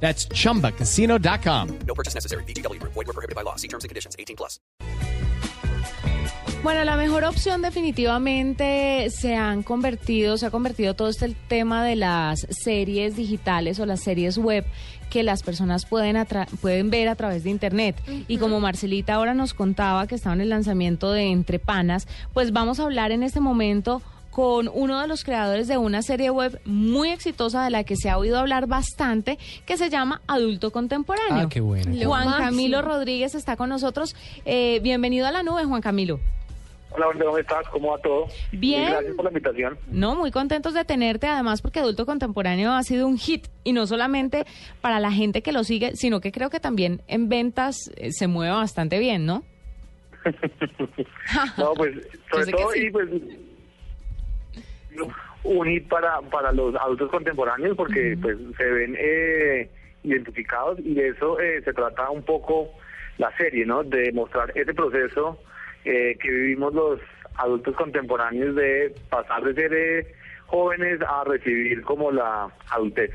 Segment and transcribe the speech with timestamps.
[0.00, 1.68] That's chumbacasino.com.
[1.86, 2.44] No purchase necessary.
[2.44, 2.80] BGW.
[2.82, 3.56] Void were prohibited by law.
[3.56, 4.14] See terms and conditions.
[4.18, 4.60] 18 plus.
[6.62, 11.94] Bueno, la mejor opción definitivamente se han convertido, se ha convertido todo este tema de
[11.94, 14.64] las series digitales o las series web
[15.08, 17.94] que las personas pueden, atra- pueden ver a través de internet.
[18.26, 22.52] Y como Marcelita ahora nos contaba que estaba en el lanzamiento de Entre Panas, pues
[22.52, 24.02] vamos a hablar en este momento
[24.36, 28.10] con uno de los creadores de una serie web muy exitosa de la que se
[28.10, 31.46] ha oído hablar bastante, que se llama Adulto Contemporáneo.
[31.46, 31.90] Ah, qué bueno.
[32.04, 32.28] Juan.
[32.36, 34.14] Camilo Rodríguez está con nosotros.
[34.44, 36.20] Eh, bienvenido a la nube, Juan Camilo.
[36.90, 37.66] Hola, ¿cómo estás?
[37.68, 38.26] ¿Cómo va todo?
[38.52, 38.82] Bien.
[38.82, 39.78] Y Gracias por la invitación.
[39.90, 43.86] No, muy contentos de tenerte, además porque Adulto Contemporáneo ha sido un hit y no
[43.86, 44.44] solamente
[44.82, 48.26] para la gente que lo sigue, sino que creo que también en ventas eh, se
[48.26, 49.44] mueve bastante bien, ¿no?
[51.56, 51.94] No, pues,
[52.30, 52.86] sobre todo, sí.
[52.86, 53.08] y pues,
[55.44, 59.70] un hit para, para los adultos contemporáneos porque pues se ven eh,
[60.02, 62.70] identificados y de eso eh, se trata un poco
[63.18, 63.82] la serie, ¿no?
[63.82, 65.38] De mostrar ese proceso
[65.84, 67.00] eh, que vivimos los
[67.36, 70.14] adultos contemporáneos de pasar de ser eh,
[70.46, 73.10] jóvenes a recibir como la adultez.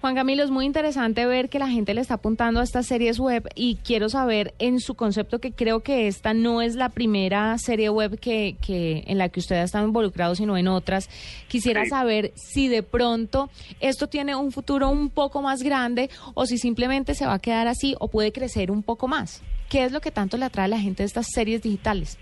[0.00, 3.18] Juan Camilo, es muy interesante ver que la gente le está apuntando a estas series
[3.18, 7.56] web y quiero saber en su concepto que creo que esta no es la primera
[7.58, 11.08] serie web que, que en la que usted ha estado involucrado, sino en otras.
[11.48, 11.90] Quisiera Sí.
[11.90, 17.14] saber si de pronto esto tiene un futuro un poco más grande o si simplemente
[17.14, 19.42] se va a quedar así o puede crecer un poco más.
[19.68, 22.18] ¿Qué es lo que tanto le atrae a la gente de estas series digitales?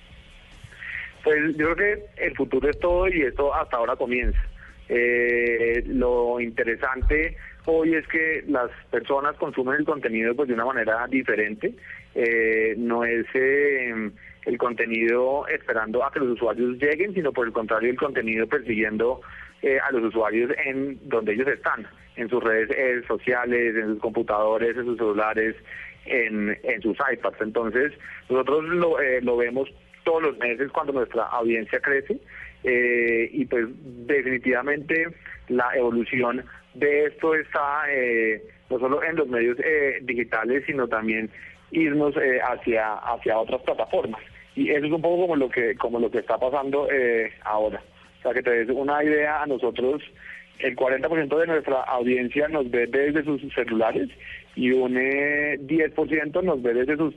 [1.23, 4.39] Pues yo creo que el futuro es todo y esto hasta ahora comienza.
[4.89, 7.37] Eh, lo interesante
[7.67, 11.75] hoy es que las personas consumen el contenido pues de una manera diferente.
[12.15, 14.11] Eh, no es eh,
[14.47, 19.21] el contenido esperando a que los usuarios lleguen, sino por el contrario el contenido persiguiendo
[19.63, 23.99] eh, a los usuarios en donde ellos están, en sus redes eh, sociales, en sus
[24.01, 25.57] computadores, en sus celulares,
[26.05, 27.41] en, en sus iPads.
[27.41, 27.93] Entonces
[28.29, 29.69] nosotros lo, eh, lo vemos
[30.07, 32.17] todos los meses cuando nuestra audiencia crece
[32.63, 33.67] eh, y pues
[34.07, 35.09] definitivamente
[35.49, 36.45] la evolución
[36.75, 38.41] de esto está eh,
[38.71, 41.29] no solo en los medios eh, digitales sino también
[41.73, 44.21] irnos eh, hacia hacia otras plataformas.
[44.55, 47.83] Y eso es un poco como lo que como lo que está pasando eh, ahora.
[48.21, 50.03] O sea que te des una idea a nosotros
[50.61, 54.09] el 40% de nuestra audiencia nos ve desde sus celulares
[54.55, 57.15] y un eh, 10% nos ve desde sus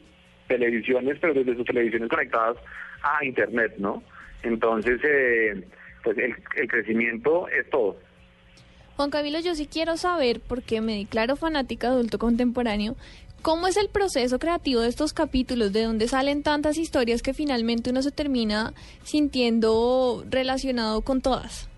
[0.50, 2.58] televisiones, pero desde sus televisiones conectadas
[3.02, 4.04] a Internet, ¿no?
[4.44, 5.64] Entonces, eh,
[6.04, 7.98] pues el, el crecimiento es todo.
[8.98, 12.98] Juan Camilo, yo sí quiero saber, porque me declaro fanática de adulto contemporáneo,
[13.42, 15.72] ¿cómo es el proceso creativo de estos capítulos?
[15.72, 18.74] ¿De dónde salen tantas historias que finalmente uno se termina
[19.04, 21.70] sintiendo relacionado con todas?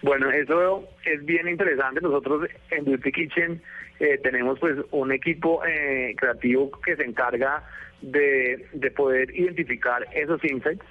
[0.00, 2.00] Bueno, eso es bien interesante.
[2.00, 3.60] Nosotros en Beauty Kitchen
[4.00, 7.64] eh, tenemos pues un equipo eh, creativo que se encarga
[8.00, 10.84] de, de poder identificar esos insights.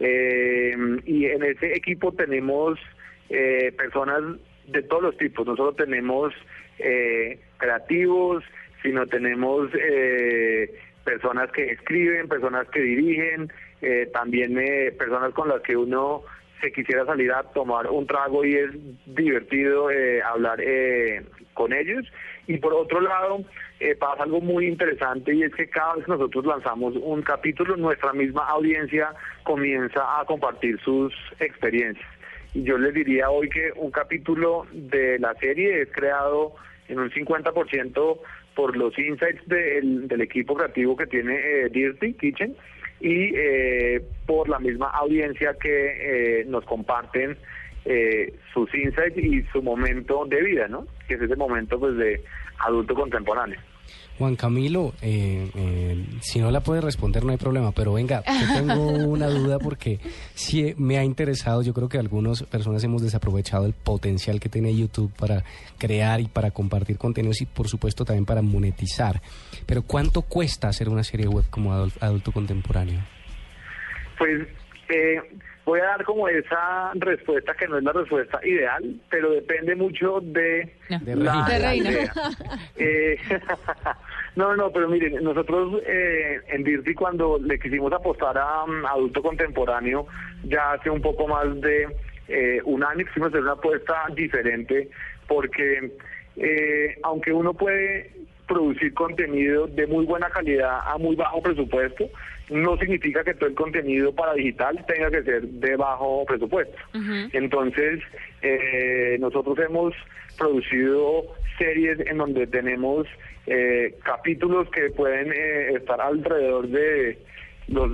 [0.00, 0.76] Eh,
[1.06, 2.78] y en ese equipo tenemos
[3.30, 4.22] eh, personas
[4.66, 5.46] de todos los tipos.
[5.46, 6.34] No solo tenemos
[6.78, 8.44] eh, creativos,
[8.82, 10.72] sino tenemos eh,
[11.04, 13.50] personas que escriben, personas que dirigen,
[14.12, 14.54] también
[14.98, 16.24] personas con las que uno
[16.60, 18.70] se quisiera salir a tomar un trago y es
[19.06, 21.24] divertido eh, hablar eh,
[21.54, 22.04] con ellos.
[22.46, 23.44] Y por otro lado,
[23.80, 27.76] eh, pasa algo muy interesante y es que cada vez que nosotros lanzamos un capítulo,
[27.76, 29.12] nuestra misma audiencia
[29.44, 32.08] comienza a compartir sus experiencias.
[32.54, 36.54] Y yo les diría hoy que un capítulo de la serie es creado
[36.88, 38.18] en un 50%
[38.54, 42.56] por los insights del, del equipo creativo que tiene eh, Dirty Kitchen
[43.00, 47.36] y eh, por la misma audiencia que eh, nos comparten
[47.84, 50.86] eh, sus insights y su momento de vida, ¿no?
[51.06, 52.22] Que es ese momento pues de
[52.58, 53.58] adulto contemporáneo.
[54.18, 58.52] Juan Camilo, eh, eh, si no la puede responder no hay problema, pero venga, yo
[58.54, 58.74] tengo
[59.08, 60.00] una duda porque
[60.34, 64.74] sí me ha interesado, yo creo que algunas personas hemos desaprovechado el potencial que tiene
[64.76, 65.44] YouTube para
[65.78, 69.22] crear y para compartir contenidos y por supuesto también para monetizar.
[69.66, 73.00] Pero ¿cuánto cuesta hacer una serie web como adul- adulto contemporáneo?
[74.18, 74.48] Pues
[74.88, 75.20] eh,
[75.64, 80.20] voy a dar como esa respuesta que no es la respuesta ideal, pero depende mucho
[80.20, 80.98] de No.
[81.00, 81.44] De la.
[81.48, 81.90] De Reina.
[81.90, 82.12] idea.
[82.76, 83.18] Eh,
[84.38, 89.20] No, no, pero miren, nosotros eh, en Dirty cuando le quisimos apostar a um, adulto
[89.20, 90.06] contemporáneo,
[90.44, 91.88] ya hace un poco más de
[92.28, 94.90] eh, un año quisimos hacer una apuesta diferente,
[95.26, 95.90] porque
[96.36, 98.12] eh, aunque uno puede
[98.48, 102.08] producir contenido de muy buena calidad a muy bajo presupuesto,
[102.50, 106.76] no significa que todo el contenido para digital tenga que ser de bajo presupuesto.
[107.32, 108.00] Entonces,
[108.42, 109.94] eh, nosotros hemos
[110.36, 111.24] producido
[111.58, 113.06] series en donde tenemos
[113.46, 117.18] eh, capítulos que pueden eh, estar alrededor de
[117.68, 117.90] los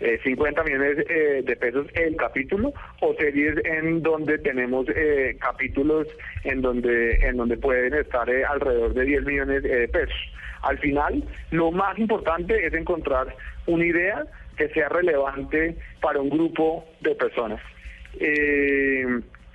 [0.00, 6.06] eh, 50 millones eh, de pesos el capítulo o series en donde tenemos eh, capítulos
[6.44, 10.16] en donde en donde pueden estar eh, alrededor de 10 millones de pesos.
[10.62, 13.34] Al final, lo más importante es encontrar
[13.66, 14.24] una idea
[14.56, 17.60] que sea relevante para un grupo de personas.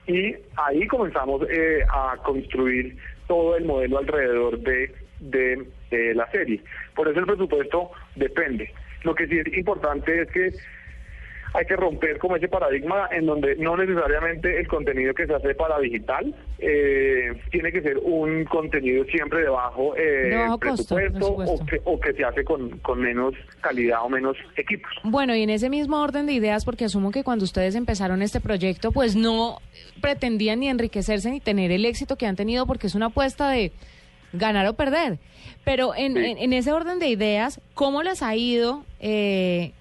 [0.06, 1.42] Y ahí comenzamos
[1.94, 2.98] a construir
[3.28, 6.62] todo el modelo alrededor de, de, de la serie.
[6.96, 8.72] Por eso el presupuesto depende.
[9.04, 10.54] Lo que sí es importante es que
[11.54, 15.54] hay que romper como ese paradigma en donde no necesariamente el contenido que se hace
[15.54, 20.96] para digital eh, tiene que ser un contenido siempre de bajo, eh, De bajo costo,
[20.96, 21.64] presupuesto, presupuesto.
[21.64, 24.92] O, que, o que se hace con, con menos calidad o menos equipos.
[25.04, 28.40] Bueno, y en ese mismo orden de ideas, porque asumo que cuando ustedes empezaron este
[28.40, 29.60] proyecto, pues no
[30.02, 33.72] pretendían ni enriquecerse ni tener el éxito que han tenido, porque es una apuesta de
[34.34, 35.20] ganar o perder.
[35.64, 39.72] Pero en, en- en ese orden de ideas, ¿cómo les ha ido eh,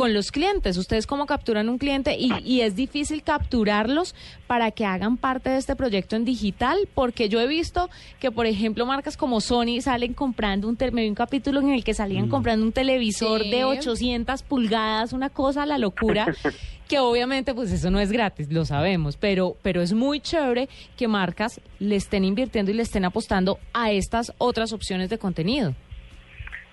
[0.00, 0.78] con los clientes?
[0.78, 2.16] ¿Ustedes cómo capturan un cliente?
[2.18, 4.14] Y, y es difícil capturarlos
[4.46, 8.46] para que hagan parte de este proyecto en digital, porque yo he visto que, por
[8.46, 11.92] ejemplo, marcas como Sony salen comprando un, tel- me vi un capítulo en el que
[11.92, 13.50] salían comprando un televisor Sí.
[13.50, 16.26] de 800 pulgadas, una cosa, la locura,
[16.88, 21.08] que obviamente pues eso no es gratis, lo sabemos, pero, pero es muy chévere que
[21.08, 25.74] marcas le estén invirtiendo y le estén apostando a estas otras opciones de contenido.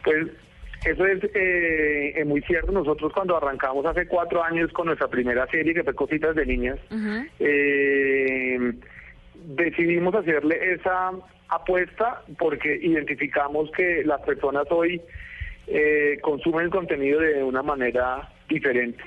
[0.05, 0.27] Pues
[0.91, 2.71] eso es eh, muy cierto.
[2.71, 6.79] Nosotros cuando arrancamos hace cuatro años con nuestra primera serie, que fue Cositas de Niñas,
[7.39, 8.73] eh,
[9.33, 11.11] decidimos hacerle esa
[11.49, 15.01] apuesta porque identificamos que las personas hoy
[15.67, 19.03] eh, consumen el contenido de una manera diferente.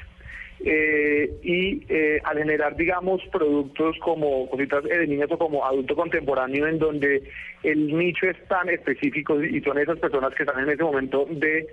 [0.62, 5.96] Eh, y eh, al generar, digamos, productos como cositas eh, de niñas o como adulto
[5.96, 7.22] contemporáneo, en donde
[7.62, 11.66] el nicho es tan específico y son esas personas que están en ese momento de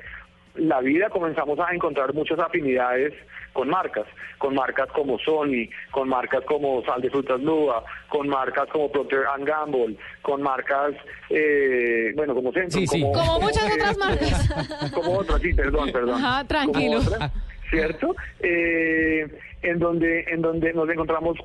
[0.55, 3.13] la vida, comenzamos a encontrar muchas afinidades
[3.53, 4.05] con marcas,
[4.37, 9.23] con marcas como Sony, con marcas como Sal de Frutas Lua, con marcas como Procter
[9.39, 10.93] Gamble, con marcas,
[11.29, 13.01] eh, bueno, como Centrum, Sí, sí.
[13.01, 14.91] como, Como muchas otras marcas.
[14.93, 16.15] como otras, sí, perdón, perdón.
[16.23, 16.97] Ajá, tranquilo.
[17.03, 17.31] Como otras,
[17.69, 18.15] ¿Cierto?
[18.39, 19.27] Eh,
[19.61, 21.37] en donde en donde nos encontramos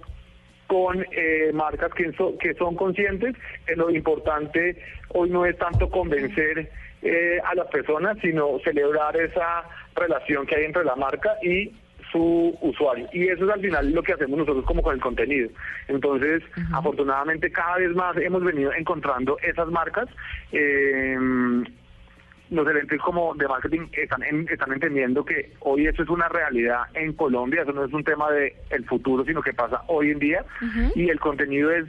[0.66, 3.34] con eh, marcas que, so- que son conscientes
[3.66, 4.76] que lo importante
[5.08, 6.70] hoy no es tanto convencer
[7.02, 9.64] eh, a las personas, sino celebrar esa
[9.96, 11.72] relación que hay entre la marca y
[12.10, 13.08] su usuario.
[13.12, 15.48] Y eso es al final lo que hacemos nosotros como con el contenido.
[15.88, 16.42] Entonces,
[16.72, 20.08] afortunadamente cada vez más hemos venido encontrando esas marcas.
[22.52, 26.82] Los gerentes como de marketing están, en- están entendiendo que hoy eso es una realidad
[26.94, 30.18] en Colombia, eso no es un tema de el futuro, sino que pasa hoy en
[30.18, 30.44] día
[30.94, 31.86] y el contenido es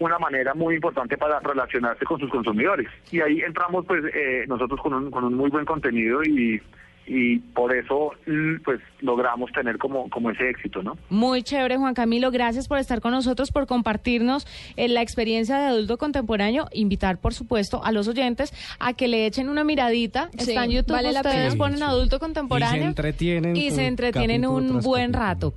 [0.00, 2.86] una manera muy importante para relacionarse con sus consumidores.
[3.10, 6.60] Y ahí entramos pues eh, nosotros con un, con un muy buen contenido y,
[7.08, 10.96] y por eso l- pues logramos tener como, como ese éxito, ¿no?
[11.08, 12.30] Muy chévere, Juan Camilo.
[12.30, 14.46] Gracias por estar con nosotros, por compartirnos
[14.76, 16.68] eh, la experiencia de adulto contemporáneo.
[16.72, 20.28] Invitar, por supuesto, a los oyentes a que le echen una miradita.
[20.38, 21.56] Sí, Está en YouTube, vale la ustedes pena.
[21.64, 22.82] ponen adulto Y contemporáneo.
[22.82, 25.18] se entretienen y se entretienen un buen capítulo.
[25.18, 25.54] rato.